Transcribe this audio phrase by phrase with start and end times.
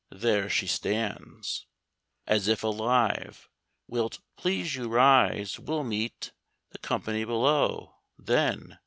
[0.09, 1.67] There she stands
[2.25, 3.47] As if alive.
[3.85, 5.59] Will't please you rise?
[5.59, 6.31] We'll meet
[6.71, 8.79] The company below, then.